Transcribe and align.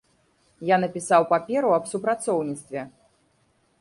Я 0.69 0.77
напісаў 0.83 1.27
паперу 1.33 1.69
аб 1.77 1.83
супрацоўніцтве. 1.93 2.81